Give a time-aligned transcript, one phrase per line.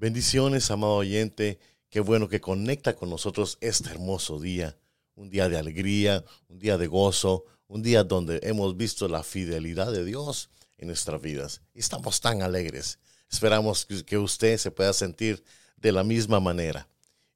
[0.00, 1.58] Bendiciones, amado oyente.
[1.90, 4.78] Qué bueno que conecta con nosotros este hermoso día.
[5.14, 9.92] Un día de alegría, un día de gozo, un día donde hemos visto la fidelidad
[9.92, 11.60] de Dios en nuestras vidas.
[11.74, 12.98] Estamos tan alegres.
[13.30, 15.44] Esperamos que usted se pueda sentir
[15.76, 16.88] de la misma manera.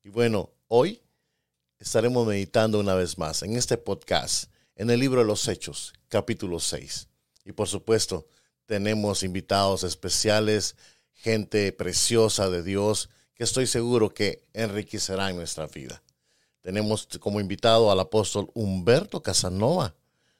[0.02, 1.02] Y bueno, hoy
[1.78, 6.58] estaremos meditando una vez más en este podcast, en el libro de los Hechos, capítulo
[6.58, 7.08] 6.
[7.44, 8.26] Y por supuesto,
[8.64, 10.76] tenemos invitados especiales
[11.14, 16.02] gente preciosa de Dios que estoy seguro que enriquecerá en nuestra vida.
[16.60, 19.94] Tenemos como invitado al apóstol Humberto Casanova,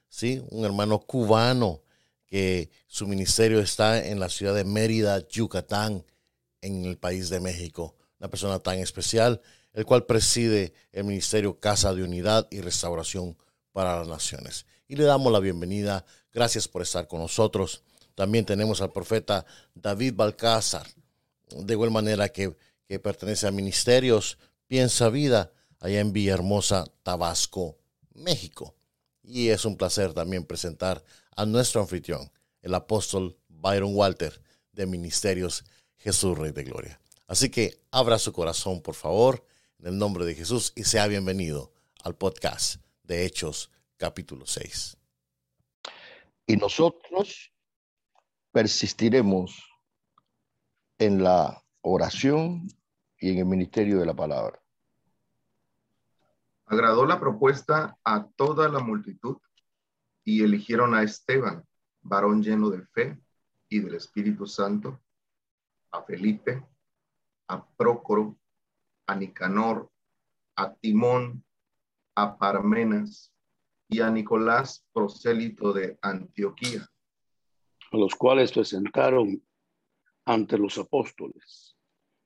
[0.07, 0.43] ¿sí?
[0.49, 1.81] un hermano cubano
[2.25, 6.03] que su ministerio está en la ciudad de Mérida, Yucatán,
[6.61, 7.95] en el país de México.
[8.19, 9.41] Una persona tan especial,
[9.73, 13.37] el cual preside el ministerio Casa de Unidad y Restauración
[13.71, 14.65] para las Naciones.
[14.87, 16.05] Y le damos la bienvenida.
[16.33, 17.83] Gracias por estar con nosotros.
[18.15, 20.87] También tenemos al profeta David Balcázar,
[21.49, 22.55] de igual manera que,
[23.01, 27.77] pertenece a Ministerios Piensa Vida, allá en Villahermosa, Tabasco,
[28.13, 28.73] México.
[29.21, 31.03] Y es un placer también presentar
[31.35, 34.41] a nuestro anfitrión, el apóstol Byron Walter,
[34.71, 35.65] de Ministerios
[35.97, 36.99] Jesús Rey de Gloria.
[37.27, 39.45] Así que abra su corazón, por favor,
[39.79, 44.97] en el nombre de Jesús, y sea bienvenido al podcast de Hechos capítulo 6.
[46.47, 47.51] Y nosotros
[48.55, 49.69] persistiremos
[50.97, 52.65] en la oración
[53.19, 54.63] y en el ministerio de la palabra.
[56.65, 59.39] Agradó la propuesta a toda la multitud
[60.23, 61.65] y eligieron a Esteban,
[62.01, 63.19] varón lleno de fe
[63.67, 65.01] y del Espíritu Santo,
[65.91, 66.65] a Felipe,
[67.49, 68.37] a Prócoro,
[69.05, 69.91] a Nicanor,
[70.55, 71.43] a Timón,
[72.15, 73.33] a Parmenas
[73.89, 76.89] y a Nicolás, prosélito de Antioquía
[77.95, 79.41] a los cuales presentaron
[80.25, 81.75] ante los apóstoles,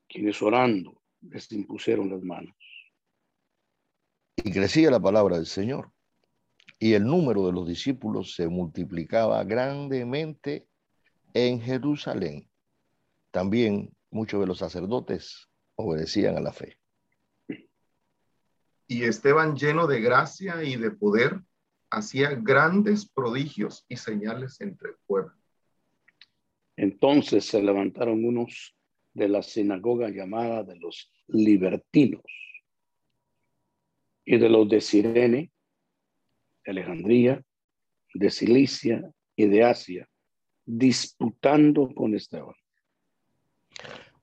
[0.07, 2.55] quienes orando les impusieron las manos.
[4.37, 5.91] Y crecía la palabra del Señor,
[6.79, 10.67] y el número de los discípulos se multiplicaba grandemente
[11.33, 12.49] en Jerusalén.
[13.31, 16.77] También muchos de los sacerdotes obedecían a la fe.
[18.87, 21.43] Y Esteban, lleno de gracia y de poder,
[21.91, 25.38] hacía grandes prodigios y señales entre el pueblo.
[26.79, 28.73] Entonces se levantaron unos
[29.13, 32.23] de la sinagoga llamada de los libertinos
[34.23, 35.51] y de los de Sirene,
[36.63, 37.43] de Alejandría,
[38.13, 40.07] de Cilicia y de Asia,
[40.65, 42.55] disputando con Esteban.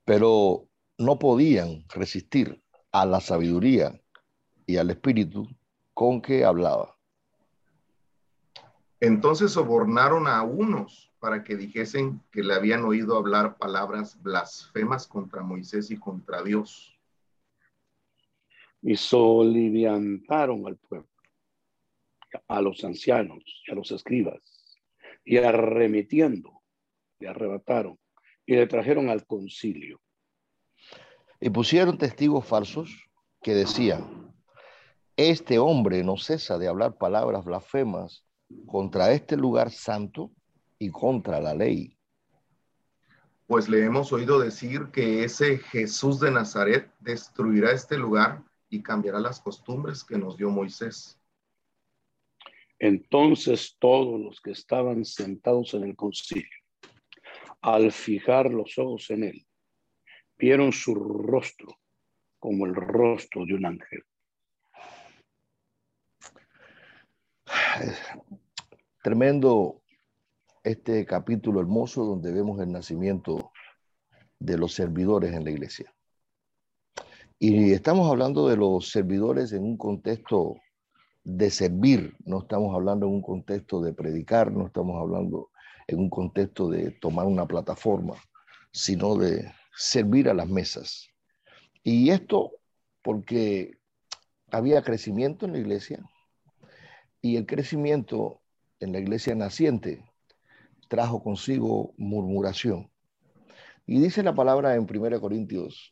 [0.03, 0.67] Pero
[0.97, 2.59] no podían resistir
[2.91, 4.01] a la sabiduría
[4.65, 5.47] y al espíritu
[5.93, 6.96] con que hablaba.
[8.99, 15.43] Entonces sobornaron a unos para que dijesen que le habían oído hablar palabras blasfemas contra
[15.43, 16.97] Moisés y contra Dios.
[18.81, 21.09] Y soliviantaron al pueblo,
[22.47, 24.41] a los ancianos y a los escribas,
[25.25, 26.61] y arremetiendo,
[27.19, 27.99] le arrebataron
[28.45, 29.99] y le trajeron al concilio.
[31.39, 33.09] Y pusieron testigos falsos
[33.41, 34.33] que decían,
[35.17, 38.26] este hombre no cesa de hablar palabras blasfemas
[38.65, 40.31] contra este lugar santo
[40.79, 41.97] y contra la ley.
[43.47, 49.19] Pues le hemos oído decir que ese Jesús de Nazaret destruirá este lugar y cambiará
[49.19, 51.17] las costumbres que nos dio Moisés.
[52.79, 56.49] Entonces todos los que estaban sentados en el concilio,
[57.61, 59.47] al fijar los ojos en él,
[60.37, 61.79] vieron su rostro
[62.39, 64.03] como el rostro de un ángel.
[69.07, 69.83] Tremendo
[70.65, 73.53] este capítulo hermoso donde vemos el nacimiento
[74.37, 75.95] de los servidores en la iglesia.
[77.39, 80.57] Y estamos hablando de los servidores en un contexto
[81.23, 85.51] de servir, no estamos hablando en un contexto de predicar, no estamos hablando
[85.87, 88.15] en un contexto de tomar una plataforma,
[88.73, 91.07] sino de servir a las mesas.
[91.81, 92.51] Y esto
[93.01, 93.77] porque
[94.51, 96.03] había crecimiento en la iglesia
[97.21, 98.41] y el crecimiento
[98.79, 100.03] en la iglesia naciente
[100.87, 102.89] trajo consigo murmuración.
[103.85, 105.91] Y dice la palabra en 1 Corintios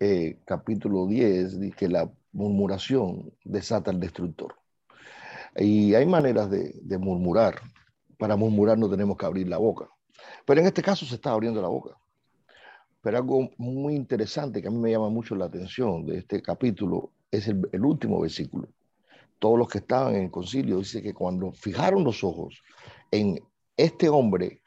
[0.00, 4.54] eh, capítulo 10, dice que la murmuración desata al destructor.
[5.56, 7.60] Y hay maneras de, de murmurar.
[8.16, 9.88] Para murmurar no tenemos que abrir la boca.
[10.44, 11.96] Pero en este caso se está abriendo la boca.
[13.00, 17.12] Pero algo muy interesante que a mí me llama mucho la atención de este capítulo
[17.30, 18.68] es el, el último versículo.
[19.38, 22.62] Todos los que estaban en el concilio dice que cuando fijaron los ojos
[23.10, 23.40] en
[23.76, 24.62] este hombre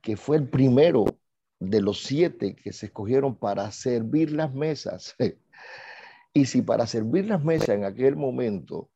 [0.00, 1.04] que fue el primero
[1.58, 5.16] de los siete que se escogieron para servir las mesas,
[6.32, 8.90] y si para servir las mesas en aquel momento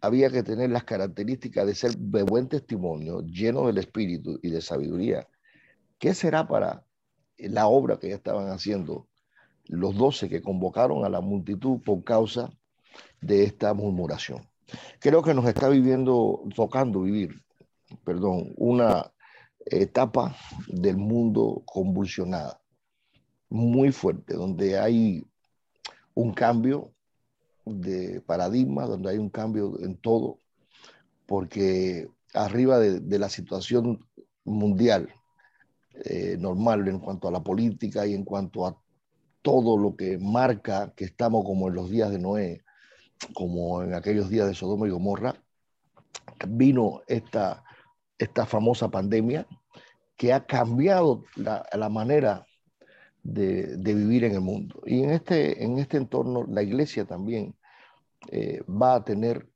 [0.00, 4.60] había que tener las características de ser de buen testimonio, lleno del espíritu y de
[4.60, 5.28] sabiduría,
[5.98, 6.84] ¿qué será para
[7.38, 9.08] la obra que ya estaban haciendo
[9.64, 12.50] los doce que convocaron a la multitud por causa
[13.20, 14.48] de esta murmuración?
[14.98, 17.42] Creo que nos está viviendo, tocando vivir,
[18.04, 19.12] perdón, una
[19.64, 20.36] etapa
[20.68, 22.60] del mundo convulsionada,
[23.48, 25.24] muy fuerte, donde hay
[26.14, 26.92] un cambio
[27.64, 30.38] de paradigma, donde hay un cambio en todo,
[31.26, 34.04] porque arriba de, la situación
[34.44, 35.08] mundial
[36.04, 38.76] eh, normal en cuanto a la política y en cuanto a
[39.42, 42.64] todo lo que marca que estamos como en los días de Noé,
[43.34, 45.34] como en aquellos días de Sodoma y Gomorra,
[46.48, 47.64] vino esta,
[48.18, 49.46] esta famosa pandemia
[50.16, 52.46] que ha cambiado la, la manera
[53.22, 54.82] de, de, vivir en el mundo.
[54.86, 57.54] Y en este, en este entorno la iglesia también
[58.30, 59.48] eh, va a tener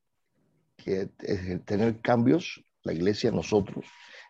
[0.77, 3.85] que eh, tener cambios, la iglesia, nosotros,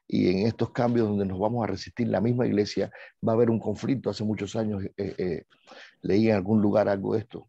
[0.06, 2.91] y en estos cambios donde nos vamos a resistir, la misma iglesia,
[3.26, 4.11] va a haber un conflicto.
[4.11, 5.44] Hace muchos años eh,
[6.03, 7.49] leí en algún lugar algo de esto,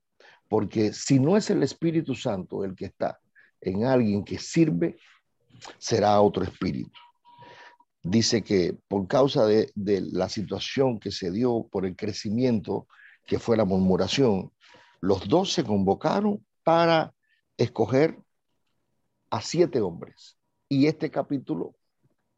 [0.51, 3.18] porque si no es el Espíritu Santo el que está
[3.62, 4.98] en alguien que sirve,
[5.77, 7.00] será otro espíritu
[8.03, 12.88] dice que por causa de, la situación que se dio por el crecimiento,
[13.25, 14.51] que fue la murmuración,
[15.00, 17.13] los dos se convocaron para
[17.57, 18.18] escoger
[19.30, 20.38] a siete hombres.
[20.68, 21.75] Y este capítulo,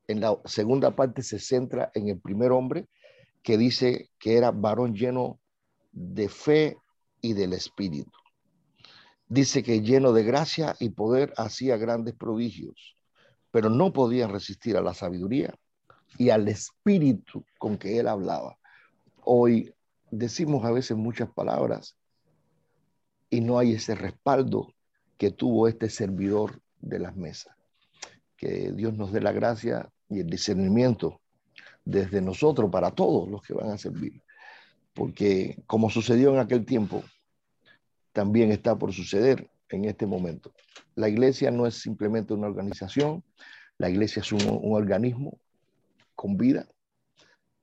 [0.07, 2.87] en la segunda parte, se centra en el primer hombre,
[3.41, 5.39] que dice que era varón lleno
[5.91, 6.77] de fe
[7.23, 8.19] y del espíritu.
[9.27, 12.93] Dice que lleno de gracia y poder hacía grandes prodigios
[13.53, 15.53] pero no podían resistir a la sabiduría
[16.17, 18.57] y al espíritu con que él hablaba.
[19.23, 19.71] Hoy
[20.09, 21.95] decimos a veces muchas palabras
[23.29, 24.73] y no hay ese respaldo
[25.19, 27.55] que tuvo este servidor de las mesas.
[28.37, 31.21] Que Dios nos dé la gracia y el discernimiento
[31.85, 34.19] desde nosotros para todos los que van a servir.
[34.95, 37.03] Porque como sucedió en aquel tiempo,
[38.13, 40.53] también está por suceder en este momento.
[40.95, 43.23] La iglesia no es simplemente una organización,
[43.77, 44.41] la iglesia es un,
[44.73, 45.39] organismo
[46.15, 46.67] con vida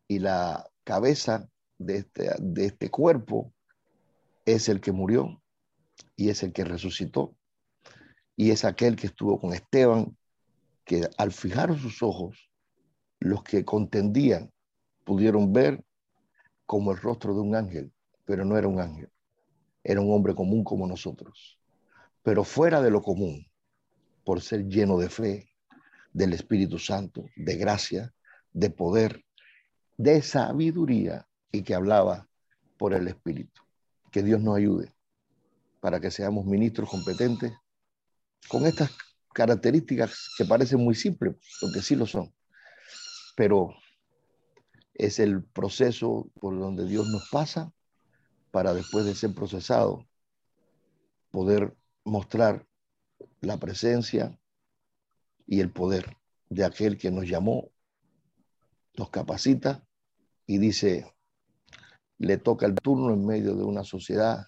[0.08, 1.48] y la cabeza
[1.78, 3.52] de este, de este cuerpo
[4.44, 5.40] es el que murió
[6.16, 7.34] y es el que resucitó
[8.40, 10.16] y es aquel que estuvo con Esteban,
[10.86, 12.50] que al fijar sus ojos,
[13.18, 14.50] los que contendían
[15.04, 15.84] pudieron ver
[16.64, 17.92] como el rostro de un ángel,
[18.24, 19.10] pero no era un ángel,
[19.82, 21.60] era un hombre común como nosotros
[22.22, 23.46] pero fuera de lo común,
[24.24, 25.50] por ser lleno de fe,
[26.12, 28.12] del Espíritu Santo, de gracia,
[28.52, 29.24] de poder,
[29.96, 32.28] de sabiduría y que hablaba
[32.76, 33.62] por el Espíritu.
[34.10, 34.92] Que Dios nos ayude
[35.80, 37.52] para que seamos ministros competentes
[38.48, 38.90] con estas
[39.32, 42.34] características que parecen muy simples, porque sí lo son,
[43.36, 43.74] pero
[44.94, 47.72] es el proceso por donde Dios nos pasa
[48.50, 50.06] para después de ser procesado
[51.30, 52.66] poder mostrar
[53.40, 54.38] la presencia
[55.46, 56.16] y el poder
[56.48, 57.70] de aquel que nos llamó,
[58.96, 59.84] nos capacita
[60.46, 61.06] y dice,
[62.18, 64.46] le toca el turno en medio de una sociedad,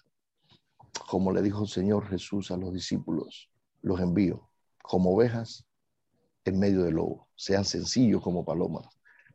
[1.07, 3.49] como le dijo el Señor Jesús a los discípulos,
[3.81, 4.49] los envío
[4.81, 5.65] como ovejas
[6.45, 8.87] en medio del lobo, sean sencillos como palomas,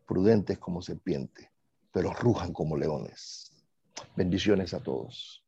[0.06, 1.48] prudentes como serpientes,
[1.90, 3.47] pero rujan como leones.
[4.16, 5.44] Bendiciones a todos.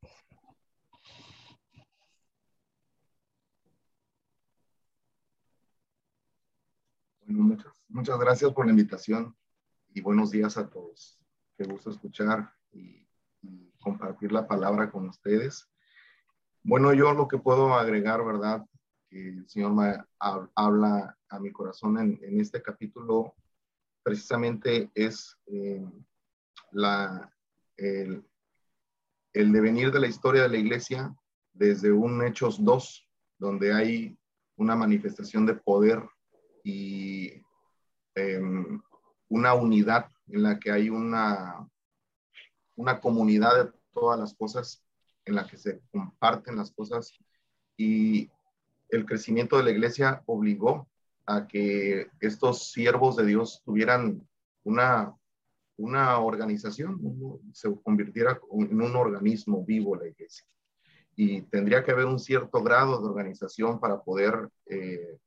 [7.27, 9.37] muchas, muchas gracias por la invitación
[9.95, 11.19] y buenos días a todos.
[11.57, 13.07] Qué gusto escuchar y,
[13.81, 15.67] compartir la palabra con ustedes.
[16.63, 18.67] Bueno, yo lo que puedo agregar, ¿verdad?
[19.09, 23.35] Que el Señor me habla a mi corazón en, este capítulo,
[24.03, 25.83] precisamente es eh,
[26.73, 27.35] la,
[27.79, 28.30] el,
[29.33, 31.15] el devenir de la historia de la iglesia
[31.53, 33.09] desde un Hechos 2,
[33.39, 34.19] donde hay
[34.57, 36.03] una manifestación de poder
[36.63, 37.43] y
[38.15, 38.81] em,
[39.29, 41.69] una unidad en la que hay una,
[42.77, 44.85] una comunidad todas las cosas,
[45.25, 47.13] en la que se comparten las cosas.
[47.77, 48.31] Y
[48.89, 50.89] el crecimiento de la iglesia obligó
[51.27, 54.27] a que estos siervos de Dios tuvieran
[54.65, 55.15] una,
[55.81, 57.01] una organización,
[57.53, 60.47] se convirtiera en un organismo vivo la iglesia.
[61.17, 65.19] Y tendría que haber un cierto grado de organización para poder eh,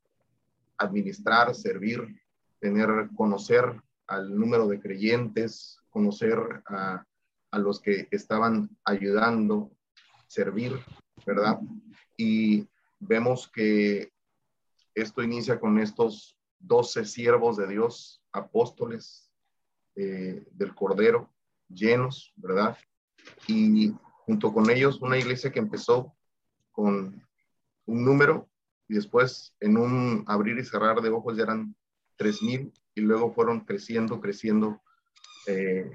[0.77, 2.22] administrar, servir,
[2.60, 7.03] tener, conocer al número de creyentes, conocer a,
[7.51, 9.72] a los que estaban ayudando,
[10.27, 10.74] servir,
[11.25, 11.60] ¿verdad?
[12.15, 12.67] Y
[13.00, 14.12] vemos que
[14.93, 19.22] esto inicia con estos doce siervos de Dios, apóstoles
[19.95, 21.31] eh, del Cordero,
[21.67, 22.77] llenos, ¿verdad?
[23.47, 23.93] Y
[24.25, 26.15] junto con ellos una iglesia que empezó
[26.71, 27.23] con
[27.85, 28.50] un número
[28.88, 31.75] y después en un abrir y cerrar de ojos ya eran
[32.15, 34.81] tres mil y luego fueron creciendo, creciendo
[35.47, 35.91] eh,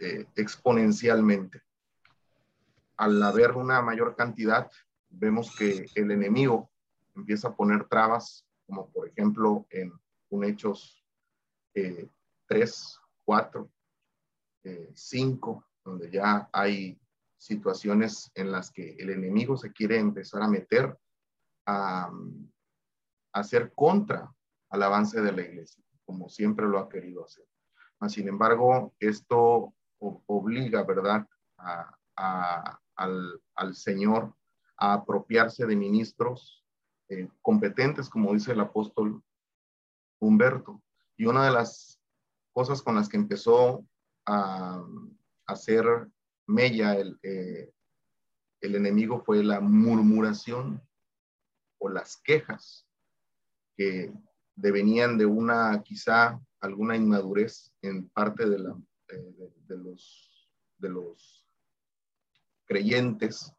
[0.00, 1.62] eh, exponencialmente.
[2.96, 4.70] Al haber una mayor cantidad,
[5.08, 6.70] vemos que el enemigo
[7.16, 9.92] empieza a poner trabas, como por ejemplo en
[10.28, 11.04] un Hechos
[12.46, 12.99] 3,
[13.30, 13.70] 4,
[14.92, 17.00] 5, donde ya hay
[17.36, 20.98] situaciones en las que el enemigo se quiere empezar a meter
[21.64, 22.10] a,
[23.32, 24.34] hacer contra
[24.70, 27.46] al avance de la iglesia, como siempre lo ha querido hacer.
[28.08, 31.24] Sin embargo, esto obliga, ¿verdad?,
[32.16, 34.34] al, al Señor
[34.76, 36.66] a apropiarse de ministros
[37.08, 39.22] eh, competentes, como dice el apóstol
[40.18, 40.82] Humberto.
[41.16, 41.99] Y una de las
[42.60, 43.86] cosas con las que empezó
[44.26, 44.84] a,
[45.46, 45.82] hacer
[46.46, 47.72] mella el, eh,
[48.60, 50.80] el enemigo fue la murmuración
[51.78, 52.86] o las quejas
[53.74, 54.12] que
[54.54, 58.76] devenían de una quizá alguna inmadurez en parte de, la,
[59.08, 59.34] eh,
[59.66, 61.46] de, los, de los
[62.66, 63.54] creyentes.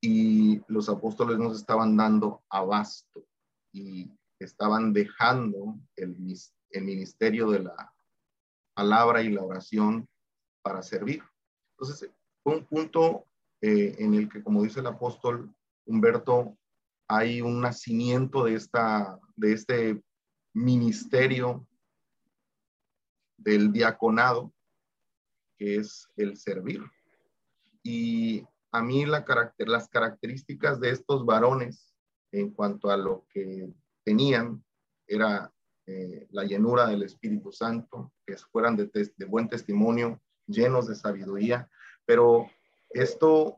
[0.00, 3.26] Y los apóstoles nos estaban dando abasto
[3.70, 6.16] y estaban dejando el,
[6.70, 7.92] el ministerio de la
[8.78, 10.08] palabra y la oración
[10.62, 11.20] para servir.
[11.72, 12.12] Entonces,
[12.44, 13.24] fue un punto
[13.60, 15.52] eh, en el que, como dice el apóstol
[15.84, 16.56] Humberto,
[17.08, 20.02] hay un nacimiento de, esta, de este
[20.54, 21.66] ministerio
[23.36, 24.52] del diaconado,
[25.58, 26.80] que es el servir.
[27.82, 29.24] Y a mí la
[29.58, 31.96] las características de estos varones
[32.30, 33.72] en cuanto a lo que
[34.04, 34.62] tenían
[35.08, 35.52] era
[35.90, 38.90] eh, la llenura del Espíritu Santo, que fueran de,
[39.26, 41.66] buen testimonio, llenos de sabiduría,
[42.04, 42.46] pero
[42.90, 43.56] esto,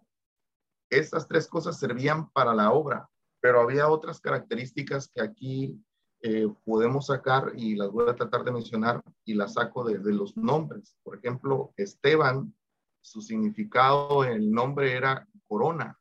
[0.88, 3.10] estas tres cosas servían para la obra,
[3.40, 5.84] pero había otras características que aquí
[6.22, 10.12] eh, podemos sacar y las voy a tratar de mencionar y las saco de, de
[10.12, 10.96] los nombres.
[11.02, 12.54] Por ejemplo, Esteban
[13.00, 15.99] su significado en el nombre era corona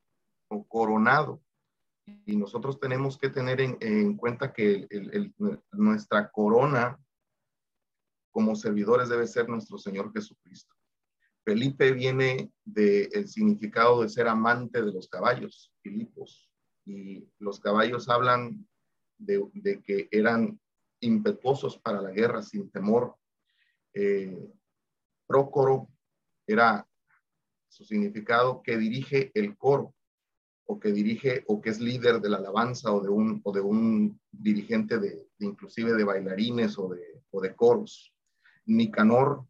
[0.47, 1.41] o coronado.
[2.25, 4.87] Y nosotros tenemos que tener en, cuenta que
[5.71, 6.99] nuestra corona
[8.31, 10.73] como servidores debe ser nuestro Señor Jesucristo.
[11.43, 16.49] Felipe viene del significado de ser amante de los caballos, Filipos.
[16.85, 18.67] Y los caballos hablan
[19.17, 20.59] de, que eran
[21.01, 23.15] impetuosos para la guerra sin temor.
[23.93, 24.51] Eh,
[25.27, 25.89] Prócoro
[26.45, 26.87] era
[27.67, 29.93] su significado que dirige el coro
[30.71, 33.59] o que dirige o que es líder de la alabanza o de un, o de
[33.59, 38.13] un dirigente de, inclusive de bailarines o de, o de coros.
[38.67, 39.47] Nicanor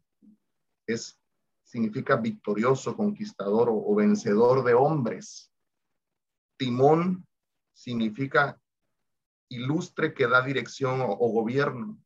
[0.86, 1.20] es,
[1.62, 5.52] significa victorioso, conquistador o, vencedor de hombres.
[6.56, 7.26] Timón
[7.74, 8.58] significa
[9.50, 11.98] ilustre que da dirección o, o gobierno.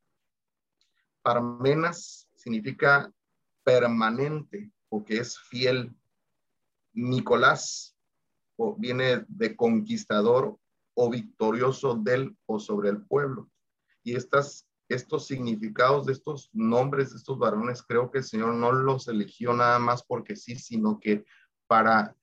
[1.22, 3.12] Parmenas significa
[3.62, 5.94] permanente o que es fiel
[6.94, 7.93] Nicolás
[8.78, 10.56] viene de conquistador
[10.94, 13.50] o victorioso del o sobre el pueblo.
[14.02, 18.72] Y estas, estos significados de estos nombres de estos varones, creo que el Señor no
[18.72, 21.24] los eligió nada más porque sí, sino que
[21.66, 22.16] para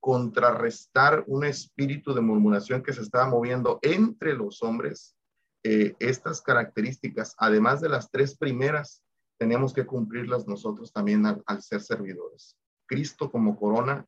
[0.00, 5.16] contrarrestar un espíritu de murmuración que se estaba moviendo entre los hombres,
[5.64, 9.02] eh, estas características, además de las tres primeras,
[9.38, 12.56] tenemos que cumplirlas nosotros también al ser servidores.
[12.86, 14.06] Cristo como corona,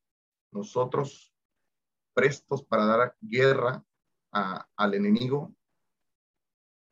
[0.53, 1.34] nosotros
[2.15, 3.85] prestos para dar guerra
[4.31, 5.55] al enemigo,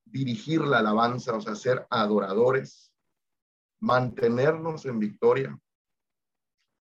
[0.05, 2.93] dirigir la alabanza, o sea, ser adoradores,
[3.81, 5.59] mantenernos en victoria,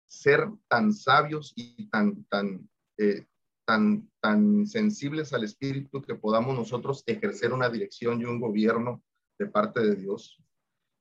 [0.06, 2.68] ser tan sabios y tan, tan,
[2.98, 3.26] eh,
[3.64, 9.02] tan, tan sensibles al Espíritu que podamos nosotros ejercer una dirección y un gobierno
[9.38, 10.38] de parte de Dios.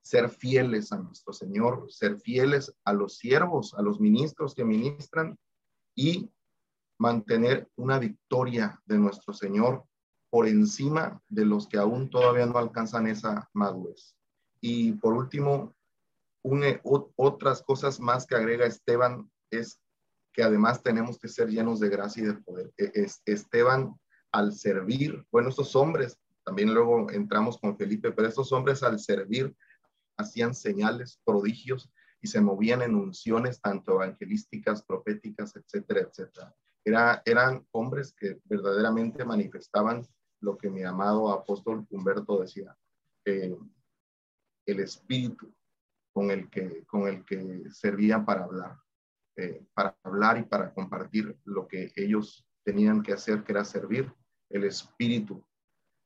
[0.02, 5.38] ser fieles a nuestro Señor, ser fieles a los siervos, a los ministros que ministran
[5.94, 6.32] y
[7.00, 9.86] mantener una victoria de nuestro Señor
[10.30, 14.16] por encima de los que aún todavía no alcanzan esa madurez.
[14.62, 15.76] Y por último,
[17.16, 19.82] otras cosas más que agrega Esteban es
[20.34, 22.72] que además tenemos que ser llenos de gracia y de poder.
[22.78, 23.96] E, Esteban,
[24.32, 29.56] al servir, bueno, estos hombres, también luego entramos con Felipe, pero estos hombres al servir
[30.18, 31.90] hacían señales, prodigios
[32.22, 36.54] y se movían en unciones tanto evangelísticas, proféticas, etcétera, etcétera.
[36.84, 40.08] Era, eran hombres que verdaderamente manifestaban
[40.42, 42.76] lo que mi amado apóstol Humberto decía,
[43.26, 45.54] el espíritu
[46.14, 48.78] con el que, con el que servían para hablar,
[49.36, 54.12] eh, para hablar y para compartir lo que ellos tenían que hacer, que era servir.
[54.50, 55.46] El espíritu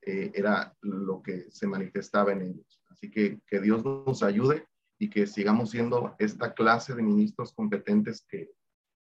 [0.01, 2.82] eh, era lo que se manifestaba en ellos.
[2.89, 4.68] Así que que Dios nos ayude
[5.00, 8.51] y que sigamos siendo esta clase de ministros competentes que,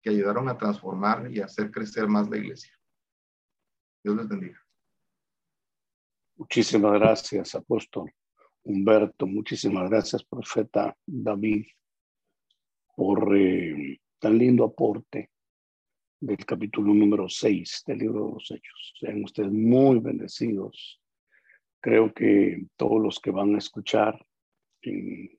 [0.07, 2.73] que ayudaron a transformar y hacer crecer más la iglesia.
[4.05, 4.65] Dios les bendiga.
[6.37, 8.13] Muchísimas gracias, apóstol
[8.63, 9.27] Humberto.
[9.27, 11.67] Muchísimas gracias, profeta David,
[12.95, 15.33] por eh, tan lindo aporte
[16.21, 18.95] del capítulo número 6 del libro de los Hechos.
[19.01, 21.03] Sean ustedes muy bendecidos.
[21.81, 24.25] Creo que todos los que van a escuchar
[24.83, 25.37] en,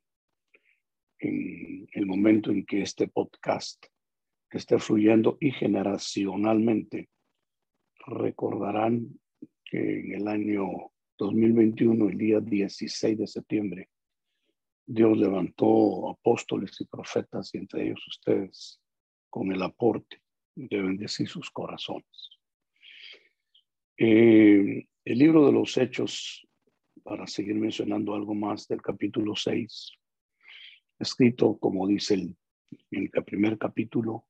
[1.20, 3.86] en el momento en que este podcast
[4.51, 7.10] esté fluyendo y generacionalmente
[8.06, 9.20] recordarán
[9.66, 13.89] que en el año 2021, el día 16 de septiembre,
[14.86, 18.80] Dios levantó apóstoles y profetas y entre ellos ustedes
[19.30, 20.22] con el aporte
[20.56, 22.39] de bendecir sus corazones.
[23.98, 26.48] Eh, el libro de los Hechos,
[27.04, 29.92] para seguir mencionando algo más del capítulo 6,
[31.00, 32.38] escrito, como dice en
[32.92, 34.26] el primer capítulo,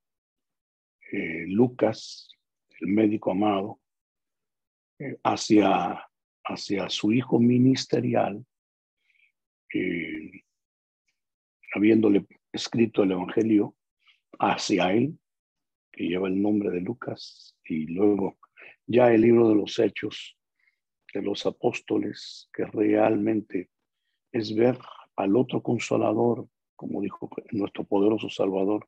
[1.11, 2.29] eh, Lucas,
[2.81, 3.79] el médico amado,
[4.99, 6.05] eh, hacia,
[6.43, 8.45] hacia su hijo ministerial,
[9.73, 10.43] eh,
[11.73, 13.75] habiéndole escrito el Evangelio
[14.39, 15.17] hacia él,
[15.91, 18.37] que lleva el nombre de Lucas, y luego
[18.85, 20.37] ya el libro de los hechos
[21.13, 23.69] de los apóstoles, que realmente
[24.31, 24.77] es ver
[25.15, 28.87] al otro consolador, como dijo nuestro poderoso Salvador,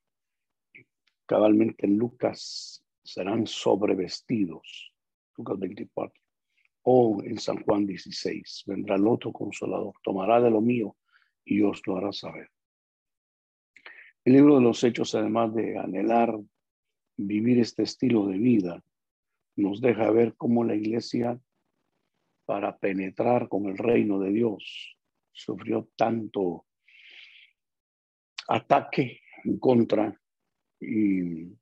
[1.30, 4.92] cabalmente en Lucas serán sobrevestidos
[5.38, 6.20] Lucas 24.
[6.82, 10.98] O en San Juan 16, vendrá el otro consolador, tomará de lo mío
[11.46, 12.50] y os lo hará saber.
[14.26, 16.36] El libro de los Hechos, además de anhelar
[17.15, 18.84] vivir este estilo de vida,
[19.56, 21.39] nos deja ver cómo la iglesia,
[22.46, 24.98] para penetrar con el reino de Dios,
[25.32, 26.65] sufrió tanto
[28.48, 30.20] ataque en contra
[30.80, 31.58] y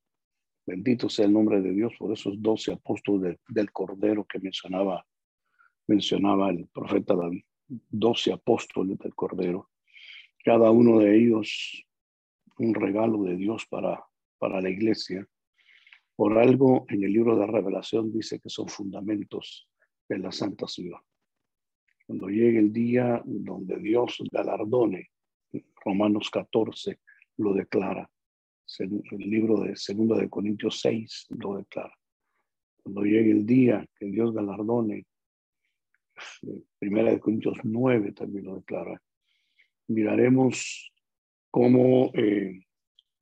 [0.67, 5.07] Bendito sea el nombre de Dios por esos doce apóstoles del Cordero que mencionaba,
[5.87, 7.43] mencionaba el profeta David.
[7.69, 9.69] Doce apóstoles del Cordero.
[10.43, 11.85] Cada uno de ellos
[12.57, 14.03] un regalo de Dios para,
[14.37, 15.25] para la iglesia.
[16.17, 19.69] Por algo en el libro de Revelación dice que son fundamentos
[20.09, 20.99] de la Santa Ciudad.
[22.05, 25.11] Cuando llegue el día donde Dios galardone,
[25.85, 26.99] Romanos 14
[27.37, 28.09] lo declara,
[28.79, 31.93] el libro de Segunda de Corintios 6 lo declara.
[32.83, 35.05] Cuando llegue el día que Dios galardone,
[36.79, 39.01] Primera de Corintios 9 también lo declara.
[39.87, 40.91] Miraremos
[41.51, 42.65] cómo eh,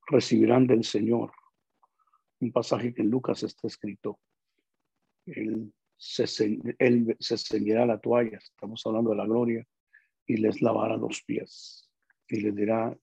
[0.07, 1.31] recibirán del Señor.
[2.39, 4.19] Un pasaje que en Lucas está escrito.
[5.25, 6.25] Él se,
[6.79, 9.65] él se ceñirá la toalla, estamos hablando de la gloria,
[10.25, 11.89] y les lavará los pies
[12.27, 12.97] y les dirá,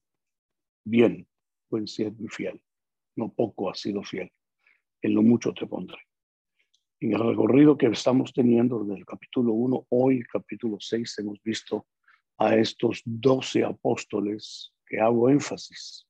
[0.83, 1.27] bien,
[1.87, 2.61] siervo y fiel.
[3.15, 4.31] No poco has sido fiel.
[5.01, 5.97] En lo mucho te pondré.
[6.99, 11.85] En el recorrido que estamos teniendo desde el capítulo 1, hoy capítulo 6, hemos visto
[12.37, 16.07] a estos doce apóstoles que hago énfasis.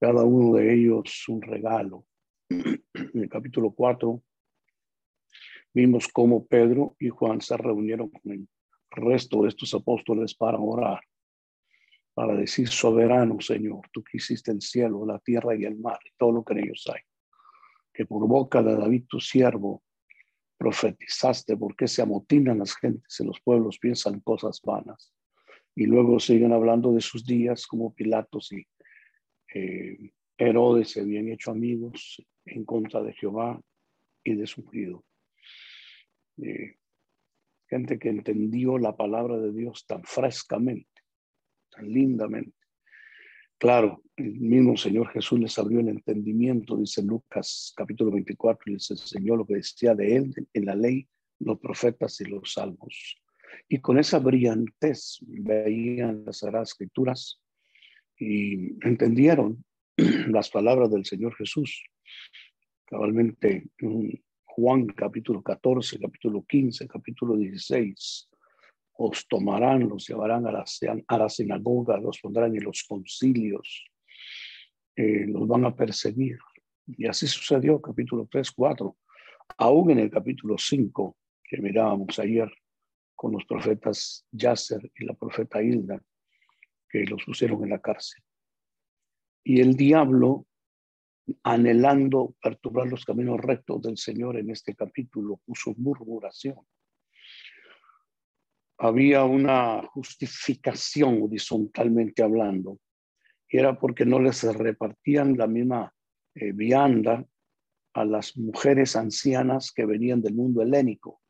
[0.00, 2.04] Cada uno de ellos un regalo.
[3.14, 4.22] En el capítulo 4
[5.74, 8.48] vimos cómo Pedro y Juan se reunieron con el
[8.90, 11.00] resto de estos apóstoles para orar
[12.16, 16.32] para decir, soberano Señor, tú que hiciste el cielo, la tierra y el mar, todo
[16.32, 17.02] lo que ellos hay,
[17.92, 19.82] que por boca de David tu siervo
[20.56, 25.12] profetizaste porque se amotinan las gentes en los pueblos, piensan cosas vanas.
[25.74, 28.66] Y luego siguen hablando de sus días como Pilatos y
[29.52, 33.60] eh, Herodes se habían hecho amigos en contra de Jehová
[34.24, 35.04] y de su ungido.
[36.42, 36.76] Eh,
[37.68, 40.95] gente que entendió la palabra de Dios tan frescamente
[41.76, 42.52] tan lindamente.
[43.58, 48.90] Claro, el mismo Señor Jesús les abrió el entendimiento, dice Lucas capítulo 24, y les
[48.90, 51.06] enseñó lo que decía de él en la ley,
[51.38, 53.16] los profetas y los salmos.
[53.68, 57.40] Y con esa brillantez veían las Sagradas Escrituras
[58.18, 59.64] y entendieron
[60.28, 61.82] las palabras del Señor Jesús.
[62.84, 63.68] Cabalmente
[64.44, 68.28] Juan capítulo 14, capítulo 15, capítulo 16.
[68.98, 70.64] Os tomarán, los llevarán a la,
[71.06, 73.84] a la sinagoga, los pondrán en los concilios,
[74.96, 76.38] eh, los van a perseguir.
[76.86, 78.96] Y así sucedió, capítulo 3, 4.
[79.58, 82.50] Aún en el capítulo 5, que mirábamos ayer
[83.14, 86.00] con los profetas Yasser y la profeta Hilda,
[86.88, 88.22] que los pusieron en la cárcel.
[89.42, 90.46] Y el diablo,
[91.42, 96.56] anhelando perturbar los caminos rectos del Señor en este capítulo, puso murmuración.
[98.78, 102.78] Había una justificación horizontalmente hablando,
[103.48, 105.92] y era porque no les repartían la misma
[106.34, 107.24] eh, vianda
[107.94, 111.22] a las mujeres ancianas que venían del mundo helénico.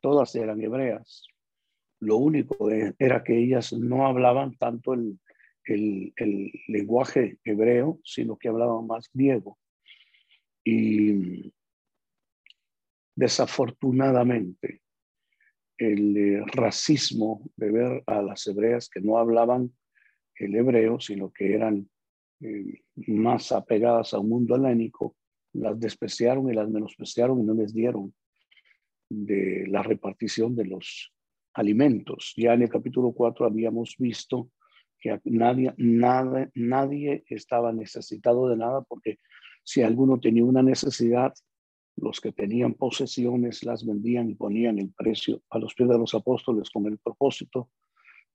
[0.00, 1.26] Todas eran hebreas.
[2.00, 5.18] Lo único era que ellas no hablaban tanto el,
[5.64, 9.58] el, lenguaje hebreo, sino que hablaban más griego.
[10.62, 11.52] Y
[13.16, 14.82] desafortunadamente,
[15.78, 19.72] el eh, racismo de ver a las hebreas que no hablaban
[20.36, 21.88] el hebreo, sino que eran
[22.40, 25.16] eh, más apegadas a un mundo helénico,
[25.52, 28.12] las despreciaron y las menospreciaron y no les dieron
[29.08, 31.12] de la repartición de los
[31.54, 32.34] alimentos.
[32.36, 34.50] Ya en el capítulo 4 habíamos visto
[34.98, 39.18] que nadie, nada, nadie estaba necesitado de nada porque
[39.62, 41.32] si alguno tenía una necesidad,
[41.96, 46.14] los que tenían posesiones las vendían y ponían el precio a los pies de los
[46.14, 47.70] apóstoles con el propósito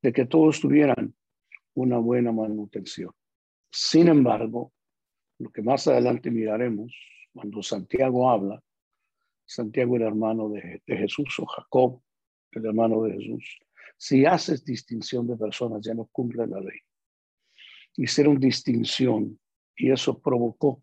[0.02, 1.13] de que todos tuvieran
[1.74, 3.12] una buena manutención.
[3.72, 4.72] Sin embargo,
[5.39, 6.93] lo que más adelante miraremos,
[7.34, 8.62] cuando Santiago habla,
[9.45, 12.02] Santiago era hermano de, de Jesús o Jacob,
[12.52, 13.60] el hermano de Jesús,
[13.98, 16.80] si haces distinción de personas, ya no cumple la ley.
[17.98, 19.38] Hicieron distinción
[19.76, 20.82] y eso provocó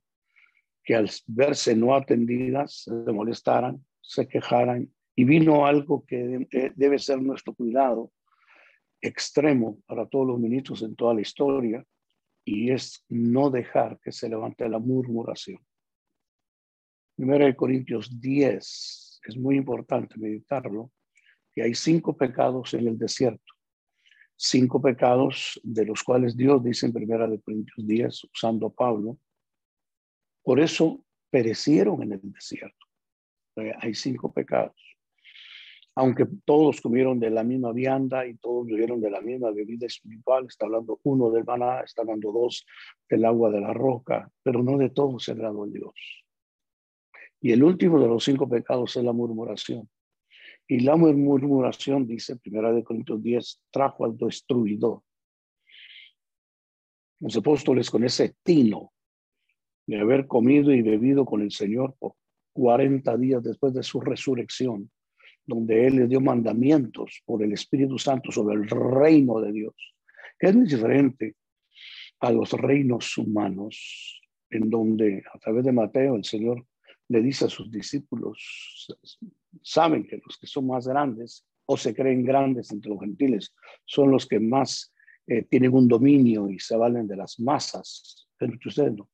[0.86, 7.00] que al verse no atendidas se molestaran, se quejaran y vino algo que eh, debe
[7.00, 8.12] ser nuestro cuidado
[9.00, 11.84] extremo para todos los ministros en toda la historia
[12.44, 15.58] y es no dejar que se levante la murmuración.
[17.16, 20.92] Primero de Corintios 10, es muy importante meditarlo,
[21.52, 23.54] que hay cinco pecados en el desierto.
[24.36, 29.18] Cinco pecados de los cuales Dios dice en Primera de Corintios 10, usando a Pablo.
[30.46, 32.86] Por eso perecieron en el desierto.
[33.80, 34.76] Hay cinco pecados.
[35.96, 40.46] Aunque todos comieron de la misma vianda y todos bebieron de la misma bebida espiritual,
[40.46, 42.64] está hablando uno del maná, está hablando dos
[43.08, 45.94] del agua de la roca, pero no de todos se agradó el Dios.
[47.40, 49.90] Y el último de los cinco pecados es la murmuración.
[50.68, 55.02] Y la murmuración, dice Primera de Corintios 10, trajo al destruidor.
[57.18, 58.92] Los apóstoles con ese tino
[59.86, 62.14] de haber comido y bebido con el Señor por
[62.52, 64.90] 40 días después de su resurrección,
[65.44, 69.74] donde Él le dio mandamientos por el Espíritu Santo sobre el reino de Dios,
[70.38, 71.36] que es diferente
[72.20, 76.64] a los reinos humanos, en donde a través de Mateo el Señor
[77.08, 78.88] le dice a sus discípulos,
[79.62, 84.10] saben que los que son más grandes o se creen grandes entre los gentiles son
[84.10, 84.92] los que más
[85.26, 89.08] eh, tienen un dominio y se valen de las masas, pero entre ustedes no.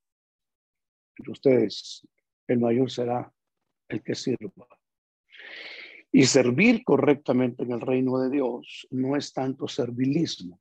[1.27, 2.07] Ustedes
[2.47, 3.31] el mayor será
[3.87, 4.67] el que sirva.
[6.11, 10.59] Y servir correctamente en el reino de Dios no es tanto servilismo,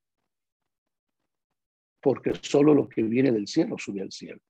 [2.00, 4.40] porque solo lo que viene del cielo sube al cielo.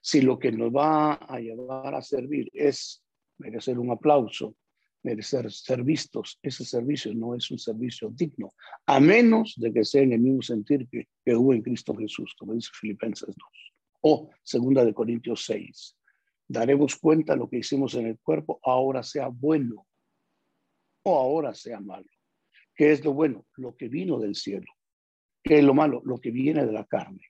[0.00, 3.02] Si lo que nos va a llevar a servir es
[3.38, 4.56] merecer un aplauso,
[5.02, 8.54] merecer ser vistos, ese servicio no es un servicio digno,
[8.86, 12.34] a menos de que sea en el mismo sentir que, que hubo en Cristo Jesús,
[12.38, 13.36] como dice Filipenses 2,
[14.08, 15.96] o segunda de Corintios 6.
[16.46, 19.86] Daremos cuenta lo que hicimos en el cuerpo, ahora sea bueno
[21.02, 22.06] o ahora sea malo.
[22.74, 23.46] ¿Qué es lo bueno?
[23.56, 24.66] Lo que vino del cielo.
[25.42, 26.02] ¿Qué es lo malo?
[26.04, 27.24] Lo que viene de la carne.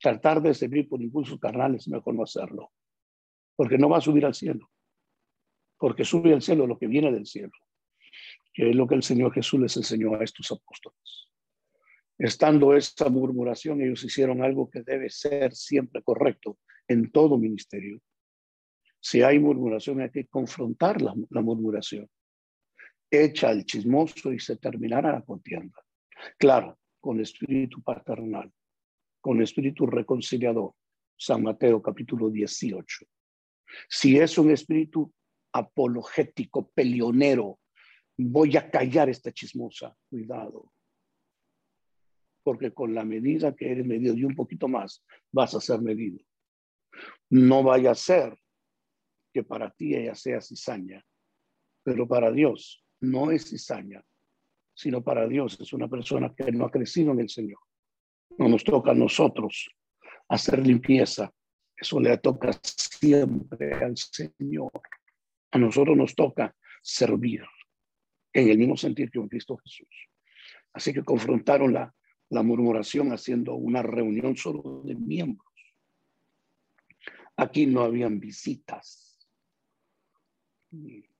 [0.00, 2.72] Tratar de servir por impulsos carnales, mejor no hacerlo
[3.58, 4.70] porque no va a subir al cielo,
[5.78, 7.50] porque sube al cielo lo que viene del cielo,
[8.54, 11.27] que es lo que el Señor Jesús les enseñó a estos apóstoles.
[12.18, 18.00] Estando esta murmuración, ellos hicieron algo que debe ser siempre correcto en todo ministerio.
[19.00, 22.08] Si hay murmuración, hay que confrontar la, murmuración.
[23.08, 25.80] echa el chismoso y se terminará la contienda.
[26.36, 28.52] Claro, con espíritu paternal,
[29.20, 30.72] con espíritu reconciliador.
[31.16, 33.06] San Mateo capítulo 18.
[33.88, 35.12] Si es un espíritu
[35.52, 37.58] apologético, pelionero,
[38.16, 40.72] voy a callar esta chismosa, cuidado.
[42.48, 46.18] Porque con la medida que eres medido y un poquito más, vas a ser medido.
[47.28, 48.38] No vaya a ser
[49.34, 51.04] que para ti ella sea cizaña,
[51.82, 54.02] pero para Dios no es cizaña,
[54.74, 57.58] sino para Dios es una persona que no ha crecido en el Señor.
[58.38, 59.68] No nos toca a nosotros
[60.30, 61.30] hacer limpieza.
[61.76, 64.72] Eso le toca siempre al Señor.
[65.50, 67.44] A nosotros nos toca servir
[68.32, 70.08] en el mismo sentido que un Cristo Jesús.
[70.72, 71.94] Así que confrontaron la,
[72.30, 75.46] la murmuración haciendo una reunión solo de miembros.
[77.36, 79.26] Aquí no habían visitas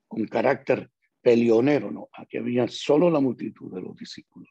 [0.07, 0.91] con carácter
[1.21, 2.09] pelionero, no.
[2.13, 4.51] Aquí había solo la multitud de los discípulos.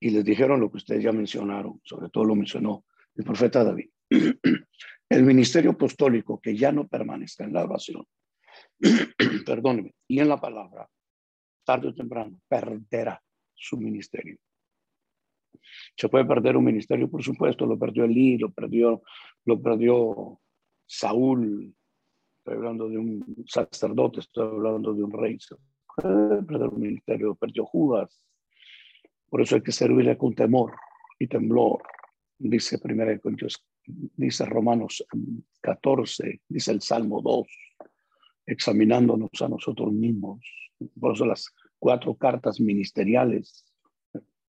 [0.00, 3.90] Y les dijeron lo que ustedes ya mencionaron, sobre todo lo mencionó el profeta David.
[5.10, 8.06] El ministerio apostólico que ya no permanezca en la oración,
[9.46, 10.86] perdóneme, y en la palabra,
[11.64, 13.22] tarde o temprano, perderá
[13.54, 14.38] su ministerio.
[15.96, 19.02] Se puede perder un ministerio, por supuesto, lo perdió Elí, lo perdió,
[19.44, 20.40] lo perdió
[20.86, 21.74] Saúl,
[22.38, 25.56] estoy hablando de un sacerdote, estoy hablando de un rey, se
[25.96, 28.24] puede perder un ministerio, lo perdió Judas.
[29.28, 30.72] Por eso hay que servirle con temor
[31.18, 31.82] y temblor
[32.38, 35.04] dice primera Corintios, dice Romanos
[35.60, 37.46] 14, dice el Salmo 2,
[38.46, 40.40] examinándonos a nosotros mismos.
[40.98, 43.64] Por eso las cuatro cartas ministeriales,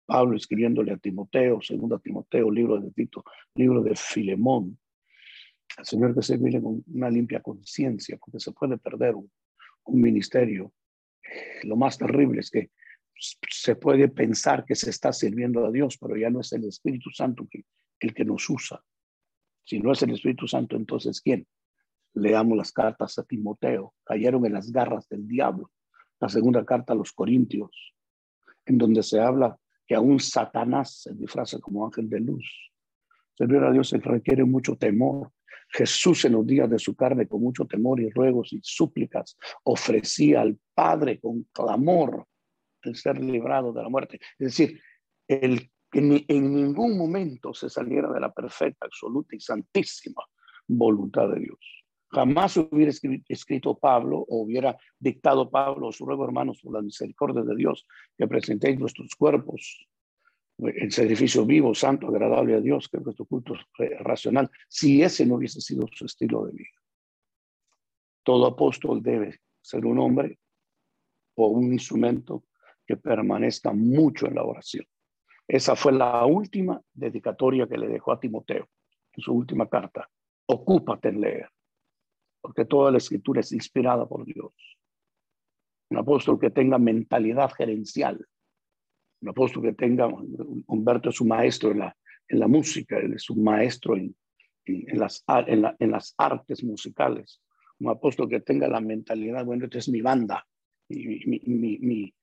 [0.09, 4.79] Pablo escribiéndole a Timoteo, segundo Timoteo, libro de Tito, libro de Filemón.
[5.77, 9.31] Al Señor que se viene con una limpia conciencia, porque se puede perder un,
[9.83, 10.73] un ministerio.
[11.61, 12.71] Lo más terrible es que
[13.51, 17.11] se puede pensar que se está sirviendo a Dios, pero ya no es el Espíritu
[17.11, 17.63] Santo que,
[17.99, 18.83] el que nos usa.
[19.63, 21.45] Si no es el Espíritu Santo, entonces ¿quién?
[22.15, 25.69] Leamos las cartas a Timoteo, cayeron en las garras del diablo.
[26.19, 27.93] La segunda carta a los Corintios,
[28.65, 29.55] en donde se habla
[29.89, 32.71] que aún Satanás se disfraza como ángel de luz.
[33.35, 35.31] Servir a Dios se requiere mucho temor.
[35.67, 40.41] Jesús en los días de su carne, con mucho temor y ruegos y súplicas, ofrecía
[40.41, 42.27] al Padre con clamor
[42.83, 44.19] el ser librado de la muerte.
[44.37, 44.79] Es decir,
[45.27, 50.23] el que en ningún momento se saliera de la perfecta, absoluta y santísima
[50.67, 51.78] voluntad de Dios.
[52.11, 52.91] Jamás hubiera
[53.27, 57.85] escrito Pablo o hubiera dictado Pablo, su ruego hermanos, por la misericordia de Dios,
[58.17, 59.87] que presentéis nuestros cuerpos
[60.57, 63.53] en sacrificio vivo, santo, agradable a Dios, que es nuestro culto
[63.99, 66.69] racional, si ese no hubiese sido su estilo de vida.
[68.23, 70.39] Todo apóstol debe ser un hombre
[71.35, 72.43] o un instrumento
[72.85, 74.85] que permanezca mucho en la oración.
[75.47, 78.67] Esa fue la última dedicatoria que le dejó a Timoteo
[79.13, 80.09] en su última carta.
[80.47, 81.49] Ocúpate en leer,
[82.41, 84.53] porque toda la escritura es inspirada por Dios.
[85.89, 88.25] Un apóstol que tenga mentalidad gerencial,
[89.21, 90.07] un apóstol que tenga,
[90.67, 91.97] Humberto es su maestro en la,
[92.27, 94.15] en la música, él es un maestro en,
[94.65, 97.41] en, las, en, en las artes musicales,
[97.79, 100.45] un apóstol que tenga la mentalidad, bueno, esta es mi banda,
[100.89, 102.13] mi, mi, mi,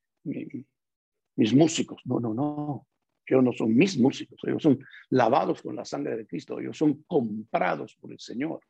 [1.36, 2.02] mis músicos.
[2.04, 2.86] No, no, no.
[3.26, 4.38] Ellos no son mis músicos.
[4.44, 4.78] Ellos son
[5.10, 6.58] lavados con la sangre de Cristo.
[6.58, 8.60] Ellos son comprados por el Señor.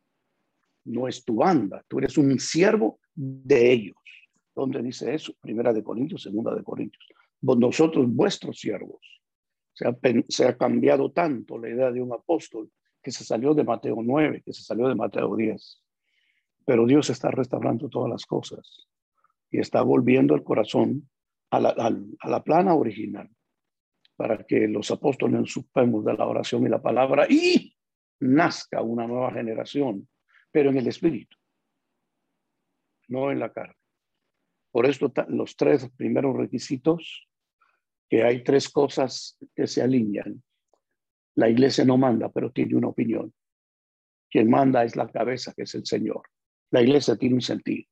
[0.87, 1.85] No es tu banda.
[1.88, 3.96] Tú eres un siervo de ellos.
[4.55, 5.35] ¿Dónde dice eso?
[5.40, 7.05] Primera de Corintios, segunda de Corintios.
[7.42, 9.01] Nosotros, vuestros siervos.
[9.75, 12.70] Se ha, cambiado tanto la idea de un apóstol
[13.03, 15.83] que se salió de Mateo 9, que se salió de Mateo 10.
[16.64, 18.88] Pero Dios está restaurando todas las cosas
[19.51, 21.09] y está volviendo el corazón
[21.51, 23.29] a la, plana original,
[24.16, 27.75] para que los apóstoles nos supemos de la oración y la palabra y
[28.20, 30.09] nazca una nueva generación,
[30.57, 31.37] pero en el espíritu,
[33.09, 33.77] no en la carne.
[34.71, 37.29] Por esto los tres primeros requisitos,
[38.09, 40.42] que hay tres cosas que se alinean.
[41.35, 43.35] La iglesia no manda, pero tiene una opinión.
[44.31, 46.23] Quien manda es la cabeza, que es el Señor.
[46.71, 47.85] La iglesia tiene un sentido.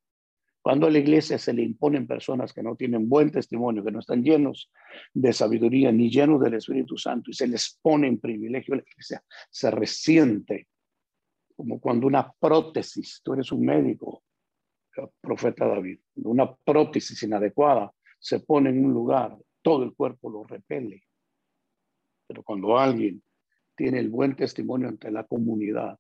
[0.63, 3.99] Cuando a la iglesia se le imponen personas que no tienen buen testimonio, que no
[3.99, 4.73] están llenos
[5.13, 9.23] de sabiduría ni llenos del Espíritu Santo y se les pone en privilegio, la iglesia
[9.51, 10.69] se resiente
[11.57, 14.23] como cuando una prótesis, tú eres un médico,
[15.21, 21.03] profeta David, una prótesis inadecuada se pone en un lugar, todo el cuerpo lo repele.
[22.27, 23.23] Pero cuando alguien
[23.77, 25.99] tiene el buen testimonio ante la comunidad,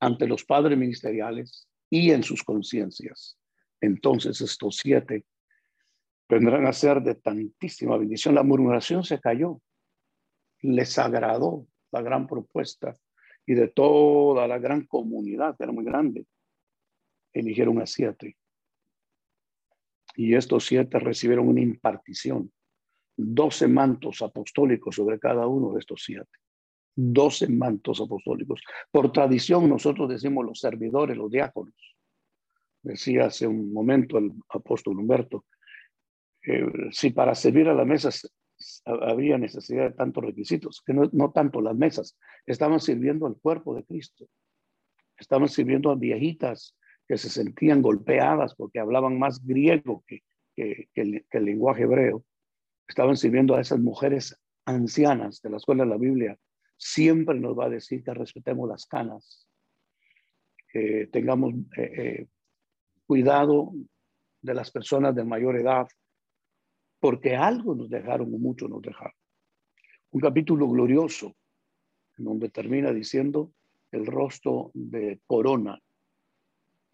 [0.00, 3.38] ante los padres ministeriales y en sus conciencias,
[3.80, 5.24] entonces estos siete
[6.28, 8.34] vendrán a ser de tantísima bendición.
[8.34, 9.60] La murmuración se cayó,
[10.60, 12.94] les agradó la gran propuesta
[13.46, 16.26] y de toda la gran comunidad, que era muy grande,
[17.32, 18.36] eligieron a siete.
[20.16, 22.52] Y estos siete recibieron una impartición,
[23.16, 26.30] doce mantos apostólicos sobre cada uno de estos siete.
[26.96, 28.60] Doce mantos apostólicos.
[28.90, 31.74] Por tradición nosotros decimos los servidores, los diáconos.
[32.82, 35.44] Decía hace un momento el apóstol Humberto,
[36.46, 38.10] eh, si para servir a la mesa
[38.84, 43.74] había necesidad de tantos requisitos, que no, no tanto las mesas, estaban sirviendo al cuerpo
[43.74, 44.26] de Cristo,
[45.18, 50.22] estaban sirviendo a viejitas que se sentían golpeadas porque hablaban más griego que,
[50.54, 52.24] que, el, lenguaje hebreo,
[52.86, 56.38] estaban sirviendo a esas mujeres ancianas de la escuela de la Biblia,
[56.76, 59.48] siempre nos va a decir que respetemos las canas,
[60.68, 62.26] que tengamos eh, eh,
[63.06, 63.72] cuidado
[64.40, 65.86] de las personas de mayor edad,
[67.04, 69.12] porque algo nos dejaron o mucho nos dejaron.
[70.12, 71.36] Un capítulo glorioso,
[72.16, 73.52] en donde termina diciendo
[73.92, 75.78] el rostro de corona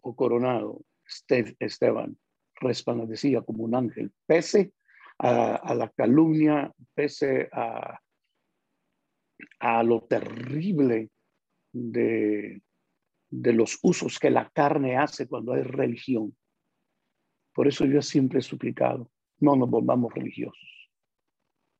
[0.01, 0.81] o coronado,
[1.59, 2.17] Esteban,
[2.55, 4.73] resplandecía como un ángel, pese
[5.17, 7.97] a, la calumnia, pese a,
[9.81, 11.09] lo terrible
[11.71, 12.61] de
[13.31, 16.35] los usos que la carne hace cuando hay religión.
[17.53, 19.09] Por eso yo siempre he suplicado,
[19.41, 20.89] no nos volvamos religiosos.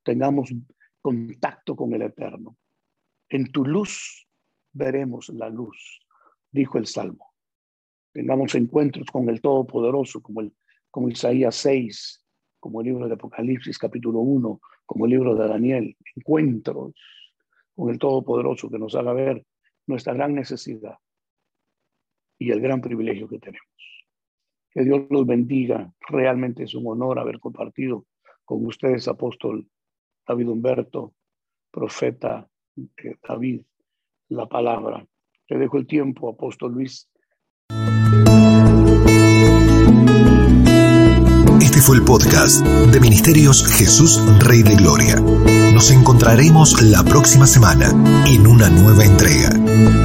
[0.03, 0.53] Tengamos
[1.01, 2.57] contacto con el Eterno.
[3.29, 4.27] En tu luz
[4.73, 6.01] veremos la luz,
[6.51, 7.33] dijo el Salmo.
[8.11, 10.53] Tengamos encuentros con el Todopoderoso, como, el,
[10.89, 12.25] como Isaías 6,
[12.59, 15.97] como el libro de Apocalipsis capítulo 1, como el libro de Daniel.
[16.15, 16.93] Encuentros
[17.75, 19.45] con el Todopoderoso que nos haga ver
[19.87, 20.97] nuestra gran necesidad
[22.37, 23.67] y el gran privilegio que tenemos.
[24.71, 25.93] Que Dios los bendiga.
[26.07, 28.05] Realmente es un honor haber compartido
[28.45, 29.67] con ustedes, apóstol
[30.27, 31.13] David Humberto,
[31.71, 33.61] profeta eh, David,
[34.29, 35.05] la palabra.
[35.47, 37.09] Te dejo el tiempo, apóstol Luis.
[41.61, 45.15] Este fue el podcast de Ministerios Jesús Rey de Gloria.
[45.81, 47.89] Nos encontraremos la próxima semana
[48.27, 49.49] en una nueva entrega,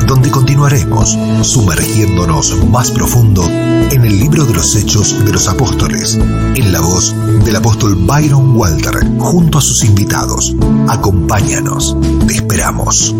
[0.06, 6.72] donde continuaremos sumergiéndonos más profundo en el libro de los Hechos de los Apóstoles, en
[6.72, 10.56] la voz del apóstol Byron Walter, junto a sus invitados.
[10.88, 11.94] Acompáñanos,
[12.26, 13.14] te esperamos.